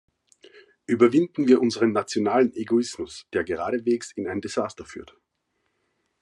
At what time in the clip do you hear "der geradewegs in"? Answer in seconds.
3.33-4.27